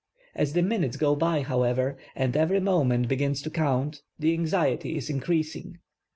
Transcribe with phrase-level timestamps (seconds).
[0.33, 5.11] As the minutes go by, however, and every moment begins to count, the anxiety is
[5.11, 5.77] increasing.